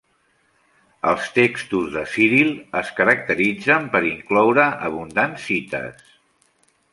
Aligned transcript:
Els 1.09 1.27
textos 1.35 1.91
de 1.95 2.03
Ciril 2.13 2.49
es 2.81 2.89
caracteritzen 3.01 3.85
per 3.97 4.03
incloure 4.13 4.67
abundants 4.89 5.47
cites. 5.51 6.11